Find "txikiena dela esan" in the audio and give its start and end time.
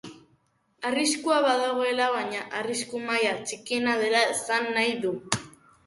3.47-4.71